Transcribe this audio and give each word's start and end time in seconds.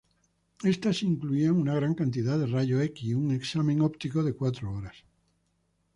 Estas 0.63 1.03
incluían 1.03 1.57
una 1.57 1.75
gran 1.75 1.93
cantidad 1.93 2.39
de 2.39 2.47
rayos-X 2.47 3.03
y 3.03 3.13
un 3.13 3.29
examen 3.29 3.81
óptico 3.81 4.23
de 4.23 4.33
cuatro 4.33 4.71
horas. 4.73 4.95